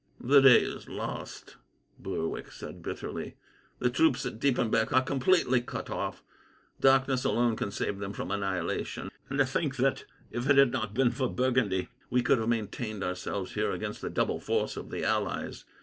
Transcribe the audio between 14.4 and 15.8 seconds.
force of the allies!